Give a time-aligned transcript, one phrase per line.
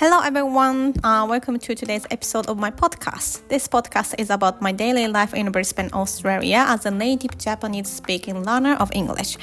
[0.00, 0.94] Hello, everyone.
[1.04, 3.46] Uh, welcome to today's episode of my podcast.
[3.48, 8.42] This podcast is about my daily life in Brisbane, Australia, as a native Japanese speaking
[8.42, 9.36] learner of English.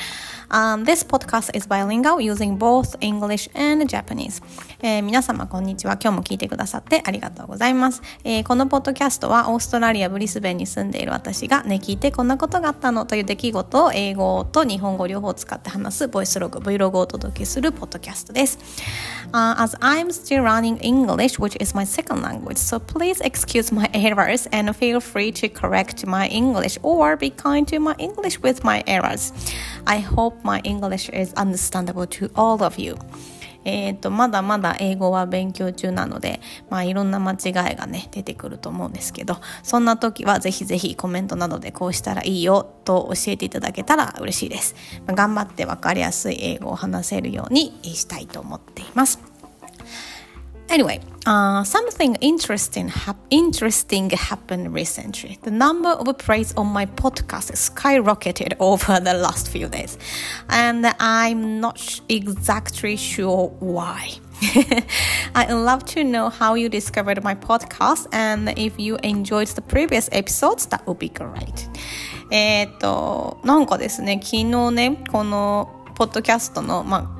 [0.50, 4.42] Um, this podcast is bilingual using both English and Japanese.
[4.82, 5.98] えー、皆様こんにちは。
[6.02, 18.58] 今日も聞いてくださってありがとうございます、えー、このポッドキャストはオーストラリア・ブリスベンに住んでいる私がね、聞いてこんなことがあったのという出来事を英語と日本語両方使って話すボイスログ、Vlog をお届けするポッドキャストです。
[19.34, 24.48] Uh, as I'm still learning English, which is my second language, so please excuse my errors
[24.54, 28.82] and feel free to correct my English or be kind to my English with my
[28.88, 29.34] errors.
[29.86, 32.96] I hope my English is understandable to all of you.
[33.66, 44.74] えっ、と、まだまだ英語は勉強中なので、まあいろんな間違いがね、出てくると思うんですけど、そんな時はぜひぜひコメントなどでこうしたらいいよと教えていただけたら嬉しいです。
[45.06, 49.20] まあ、頑張ってわかりやすい英語を話せるようにしたいと思っています。
[50.69, 55.39] Anyway, uh, something interesting hap- interesting happened recently.
[55.43, 59.99] The number of plays on my podcast skyrocketed over the last few days,
[60.49, 64.13] and I'm not sh- exactly sure why.
[65.35, 70.09] I'd love to know how you discovered my podcast and if you enjoyed the previous
[70.11, 71.69] episodes, that would be great.
[72.31, 77.16] えっと、なんかですね、昨日ね、このポッドキャストの、まあ、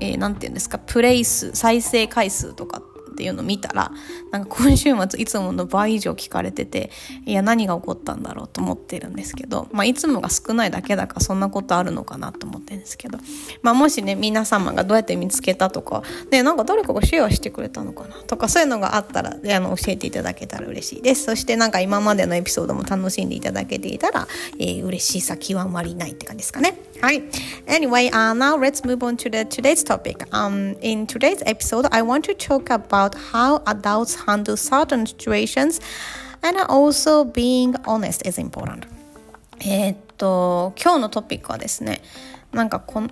[0.00, 3.92] えー、ていうんですか、プレイ数、再生回数とかっていうのを見たら、
[4.30, 6.90] なんか今週末いつもの倍以上聞かれてて、
[7.26, 13.18] いや、何が起こったんだろうと思ってるんですけど、まあ、いつもが少ないだけだからそんなことあるのかなと思ってるんですけど、
[13.62, 21.24] まあ、もしね、皆様がどうやって見つけたとか、ね、なんか誰かがシェアしてくれたのかなとか、そういうのがあったら、あの、教えていただけたら嬉しいです。
[21.24, 24.26] そしてなんか今までのエピソードも楽しんでいただけていたら、
[24.58, 26.78] えー、嬉しさ極まりないって感じですかね。
[27.00, 27.22] はい。
[27.66, 30.28] Anyway, uh, now let's move on to the today's topic.
[30.32, 35.80] Um, in today's episode, I want to talk about how adults handle certain situations
[36.42, 38.86] and also being honest is important.
[39.60, 42.02] えっと、今日のトピックはですね、
[42.52, 43.08] なんかこの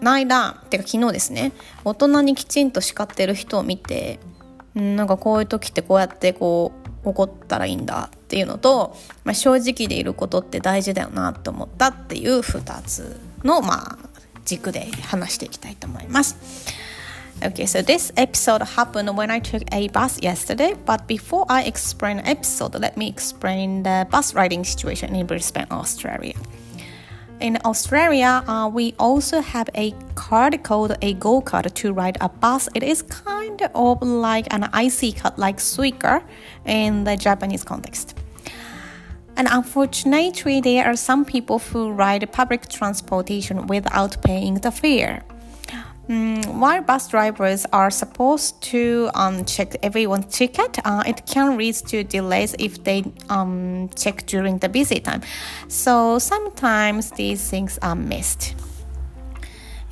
[0.00, 1.50] 間、てか昨日ですね、
[1.84, 4.20] 大人にきちんと叱ってる人を見て、
[4.74, 6.70] なんかこういう時ってこうやってこ
[7.04, 13.98] う怒ったらいいんだっていうのと、まあ、正直でいることって大事だよなと思ったっていう2つの、まあ、
[14.44, 16.36] 軸で話していきたいと思います。
[17.42, 20.74] Okay, so this episode happened when I took a bus yesterday.
[20.86, 25.66] But before I explain the episode, let me explain the bus riding situation in Brisbane,
[25.70, 26.34] Australia.
[27.38, 32.30] In Australia, uh, we also have a card called a go kart to ride a
[32.30, 32.70] bus.
[32.74, 36.22] It is kind of like an IC card, like Suica
[36.64, 38.15] in the Japanese context.
[39.36, 45.24] And unfortunately, there are some people who ride public transportation without paying the fare.
[46.08, 51.74] Mm, while bus drivers are supposed to um, check everyone's ticket, uh, it can lead
[51.74, 55.22] to delays if they um, check during the busy time.
[55.66, 58.54] So sometimes these things are missed.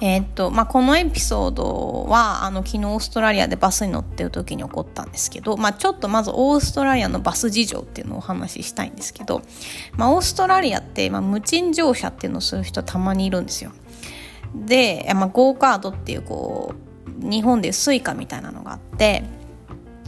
[0.07, 9.41] えっとまあ、このエピソードはあの昨日オーストラリアでバスに乗ってる時に起こったんですけど、まあ、ちょっとまずオーストラリアのバス事情っていうのをお話ししたいんですけど、
[9.97, 13.73] まあ、オーストラリアって、まあ、無賃乗車っていうのをする人たまにいるんですよ。
[14.55, 16.75] で、まあ、 go card っていうこ
[17.23, 19.25] う日本でいう Suica みたいなのがあって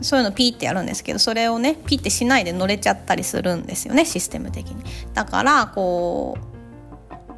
[0.03, 6.56] そういうのピーってやるんですけどそれをねピーってしないで乗れちゃったりするんですよねシステム的にだからこう、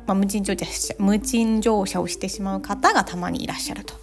[0.08, 3.94] まあ、無賃乗車無賃乗車をしてしまう方がたまにいらっしゃると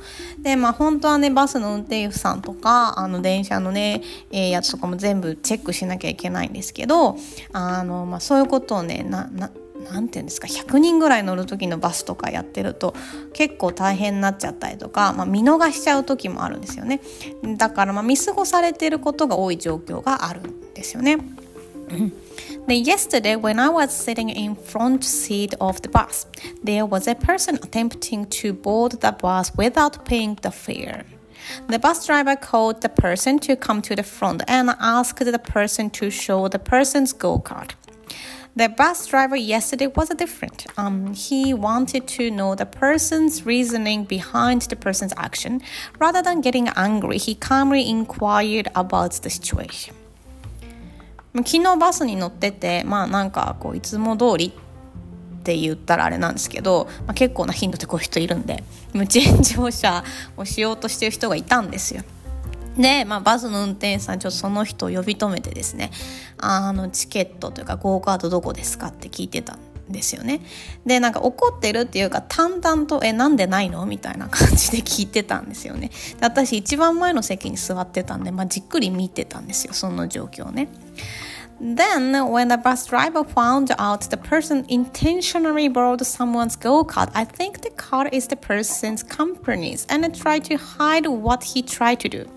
[0.42, 7.18] でまあ本当はねバスの運転手さんとかあの電車のね、えー、やつとかも全部チェックしなきゃいけないんですけど
[7.54, 9.50] あの、まあ、そういうことをねなな
[9.92, 12.94] 何て言うんですか100人ぐらい乗る時のバスとかやってると
[13.34, 17.02] 結構大変になっちゃったりとか、まあ、見逃しちゃう時もあるんですよね
[17.58, 21.18] だからま見過ごされてることが多い状況があるんですよね。
[22.68, 26.26] Then yesterday, when I was sitting in front seat of the bus,
[26.64, 31.06] there was a person attempting to board the bus without paying the fare.
[31.68, 35.90] The bus driver called the person to come to the front and asked the person
[35.92, 37.76] to show the person's go card.
[38.58, 40.66] The bus driver yesterday was different.
[40.78, 45.62] Um, he wanted to know the person's reasoning behind the person's action.
[46.00, 49.94] Rather than getting angry, he calmly inquired about the situation.
[51.44, 60.04] 昨日バスに乗ってて、まあなんかこういつも通りって言ったらあれなんですけど、まあ、結構な頻度でこういう人いるんで無賃乗車
[60.38, 62.04] をしようとしてる人がいたんですよ。
[62.78, 65.92] で、まあ、バスの運転手さんちょっとその人を呼び止めてですね
[66.38, 70.42] あのチケットというかゴーカードどこですかって聞いてたんですよね。
[70.84, 73.86] で、なんか怒ってるっていうか淡々と、え、なんでないの？
[73.86, 75.90] みたいな感じで聞いてたんですよね。
[75.90, 80.70] で私一番前の席に座ってたんで、まあ、じっくり見てたんですよ、その状況ね。
[81.60, 87.62] Then, when the bus driver found out the person intentionally borrowed someone's go kart, I think
[87.62, 92.30] the car is the person's company's and tried to hide what he tried to do.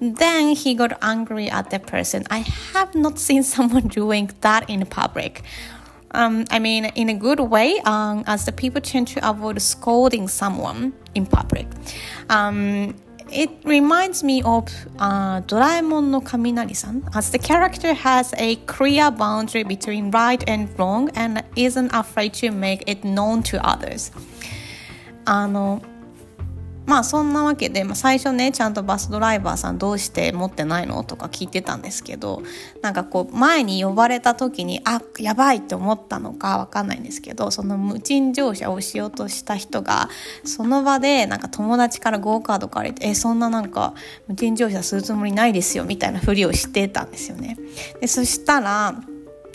[0.00, 2.24] Then he got angry at the person.
[2.30, 2.38] I
[2.72, 5.42] have not seen someone doing that in public.
[6.12, 10.26] Um, I mean, in a good way, um, as the people tend to avoid scolding
[10.26, 11.68] someone in public.
[12.28, 12.96] Um,
[13.32, 14.68] it reminds me of
[14.98, 21.10] uh, Doraemon no Kaminari-san, as the character has a clear boundary between right and wrong
[21.14, 24.10] and isn't afraid to make it known to others.
[26.86, 32.42] まあそんなわけで、まあ、最初ねちゃんとバスドライバーさんどうして持ってないのとか聞いてたんですけど
[32.82, 40.08] なんかこう前に呼ばれた時にあやばいって思ったのかわかんないんですけどその無賃乗車をしようとした人が
[40.44, 43.94] その場でなんか友達からゴーカード借りてえそんななんか
[44.26, 47.56] 無賃乗車するつもりないですよみたいなふりをしてたんですよね。
[48.00, 48.94] でそしたら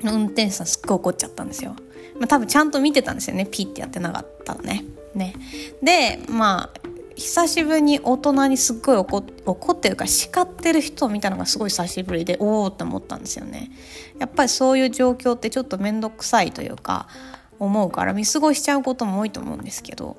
[0.04, 1.76] 運転手さんすっごい怒っちゃったんですよ。
[2.20, 4.86] まあ、多分ちゃんと見てたんですよねピッてやってなかったらね。
[5.14, 5.36] ね
[5.82, 6.85] でまあ
[7.16, 13.72] 久しぶりに大人にすっごい怒ってるか叱ってる人を見たのがすごい久しぶりでおおって思ったんですよね。
[14.20, 17.08] やっぱりそういう状況ってちょっと面倒くさいというか
[17.60, 20.18] 思うから見過ごしちゃうことも多いと思うんですけど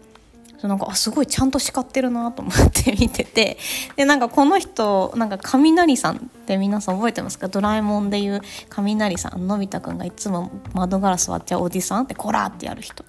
[0.62, 3.58] なんかあすごいちゃんと叱ってるなと思って 見てて
[3.96, 7.48] でなんかこの人なんか雷さんって皆さん覚えてますか？
[7.48, 8.40] ドラえもんでいう
[8.70, 13.04] 雷さんのび太くんがいつも窓ガラス割っちゃうおじさんってコラーってやる人。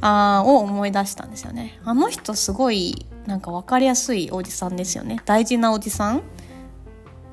[0.00, 1.80] あを思い出したんですよね。
[1.84, 5.20] あの人すごいなんか分かりやすいおじさんですよね。
[5.24, 6.22] 大事なおじさん？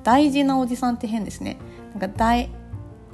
[0.04, 1.58] 大事なおじさんって変ですね。
[1.94, 2.50] なんか大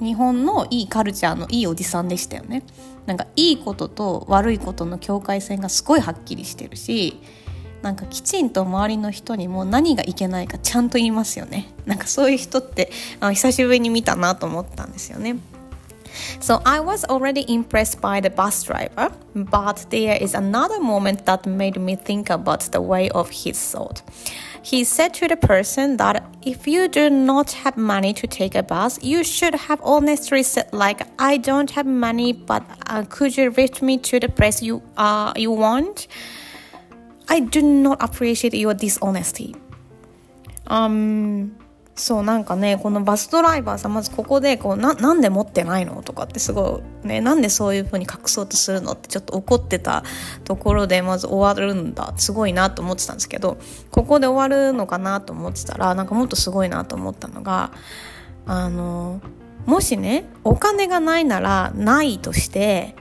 [0.00, 2.62] 日本のいいカルチャーのいいおじさんでしたよね。
[3.06, 7.20] なんかいいことと悪いことの境界線がすごいはっきりしてるし
[7.82, 11.72] なんかきちんと周りの人にも何がいけないかちゃんと言いますよね。
[11.84, 12.90] なんかそういう人って
[13.20, 15.36] あ久しぶりに見たなと思ったんですよね。
[16.40, 21.80] So I was already impressed by the bus driver, but there is another moment that made
[21.80, 24.02] me think about the way of his thought.
[24.62, 28.62] He said to the person that if you do not have money to take a
[28.62, 33.50] bus, you should have honestly said like, "I don't have money, but uh, could you
[33.50, 36.06] lift me to the place you uh you want?"
[37.28, 39.54] I do not appreciate your dishonesty.
[40.66, 41.57] Um.
[41.98, 50.04] そうなんかねこのバスドライバーさんまずここでこうななんで持ってないのとかってすごいねなんでそういうふうに隠そうとするのってちょっと怒ってた
[50.44, 53.58] ところでまず終わるんだすごいなと思ってたんですけど
[53.90, 57.72] ここで終わるのかなと思ってたらなんかもっとすごいなと思ったのが
[58.46, 59.20] あの
[59.66, 62.94] もしねお金がないならないとして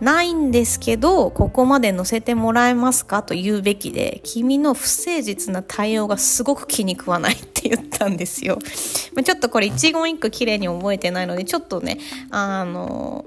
[0.00, 8.58] ないんですけどここまで乗せてもらえますかと言うべきで君の不誠実な対応がすごく気に食わないって言ったんですよ。
[8.60, 11.98] ちょっとこれ一言一句綺麗に覚えてないのでちょっとね
[12.30, 13.26] あの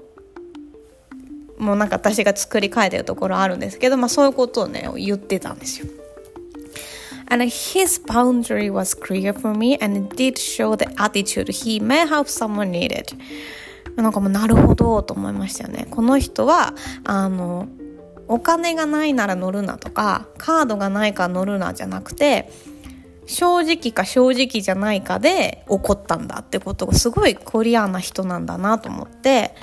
[1.58, 5.86] もうなんか私が作り変えてるところあるんですけど、まあ、そういうことをね言ってたんですよ。
[7.28, 12.70] And his boundary was clear for me and did show the attitude he may have someone
[12.70, 13.16] needed.
[13.96, 15.86] なんかもうなるほどと思いましたよね。
[15.90, 16.74] この人は
[17.04, 17.68] あの
[18.28, 22.50] お金がないなら乗るなとかカードがないから乗るなじゃなくて
[23.26, 29.54] 正直か正直じゃないかで怒ったんだってことがすごいコリアな人なんだなと思って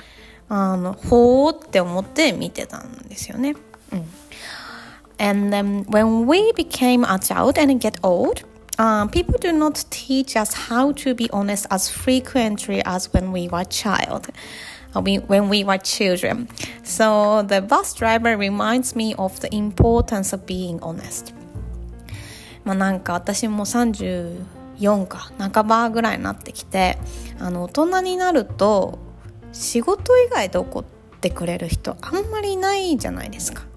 [0.48, 3.56] あのほーって思って見てたんですよね。
[3.92, 4.04] うん
[5.22, 8.42] And then when we became adult and get old,
[8.80, 13.46] Um, people do not teach us how to be honest as frequently as when we
[13.46, 14.28] were child.
[14.96, 16.48] We, when we were children.
[16.82, 21.34] So the bus driver reminds me of the importance of being honest.
[22.64, 26.96] まあなんか私も34か半ばぐらいになってきて
[27.38, 28.98] あの大人になると
[29.52, 30.84] 仕事以外で怒っ
[31.20, 33.69] てくれる人あんまりいないじゃないですか。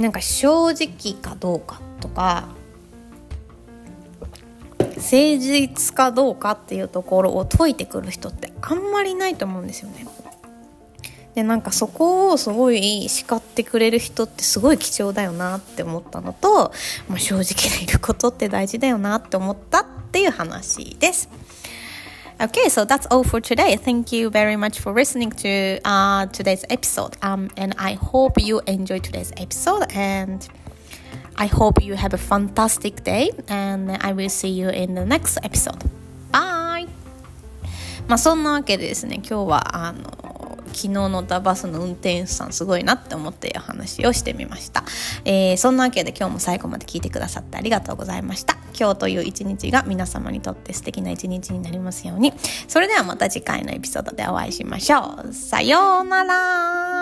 [0.00, 2.48] なんか正直かどうかとか
[4.78, 10.06] 誠実かどうかっていうところを解いてくる人ってあんまりないと思うんですよね。
[11.34, 16.72] でなんかそこをすごい叱ってくれる人ってすごい貴重だよなって思ったのと、
[17.08, 21.28] まあ、正直でいることって大事だよなって思ったっていう話です。
[22.41, 23.77] Okay, so that's all for today.
[23.77, 27.15] Thank you very much for listening to uh, today's episode.
[27.21, 29.85] Um, and I hope you enjoyed today's episode.
[29.93, 30.45] And
[31.37, 33.31] I hope you have a fantastic day.
[33.47, 35.81] And I will see you in the next episode.
[36.31, 36.87] Bye.
[38.07, 40.18] まあそんなわけでですね今日はあの
[40.72, 44.84] 昨日乗ったバスの運転手さんすごいなって思って話をしてみました、
[45.24, 48.56] えー、そんなわけで今日も最後まで聞いてくださってありがとうございました。
[48.78, 52.32] 今日という一日が皆様にとって素敵な一日になりますように。
[52.68, 55.32] それではまた次回のエピソードでお会いしましょう。
[55.32, 56.99] さようなら。